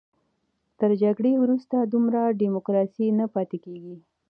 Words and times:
تر 0.79 0.91
جګړې 1.03 1.31
وروسته 1.43 1.75
دومره 1.91 2.21
ډیموکراسي 2.41 3.05
نه 3.19 3.25
پاتې 3.33 3.57
کېږي. 3.65 3.95